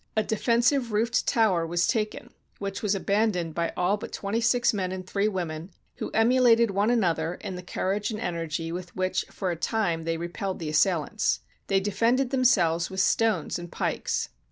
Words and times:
A 0.17 0.23
defensive 0.23 0.91
roofed 0.91 1.27
tower 1.27 1.63
was 1.63 1.85
taken, 1.85 2.33
which 2.57 2.81
was 2.81 2.95
abandoned 2.95 3.53
by 3.53 3.71
all 3.77 3.97
but 3.97 4.11
twen 4.11 4.33
ty 4.33 4.39
six 4.39 4.73
men 4.73 4.91
and 4.91 5.05
three 5.05 5.27
women, 5.27 5.69
who 5.97 6.09
emulated 6.11 6.71
one 6.71 6.89
another 6.89 7.35
in 7.35 7.55
the 7.55 7.61
courage 7.61 8.09
and 8.09 8.19
energy 8.19 8.71
with 8.71 8.95
which 8.95 9.25
for 9.29 9.51
a 9.51 9.55
time 9.55 10.03
they 10.05 10.17
repelled 10.17 10.57
the 10.57 10.69
assailants. 10.69 11.41
They 11.67 11.79
defended 11.79 12.31
themselves 12.31 12.89
with 12.89 12.99
stones 12.99 13.59
and 13.59 13.71
pikes. 13.71 14.29